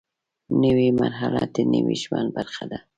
نوې 0.63 0.89
مرحله 1.01 1.41
د 1.53 1.57
نوي 1.73 1.95
ژوند 2.03 2.29
برخه 2.37 2.63
ده 2.71 2.79